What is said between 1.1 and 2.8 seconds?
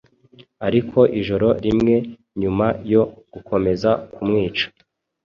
ijoro rimwe nyuma